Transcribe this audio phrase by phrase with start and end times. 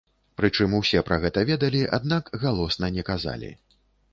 [0.39, 3.53] Прычым усе пра гэта ведалі, аднак галосна не казалі.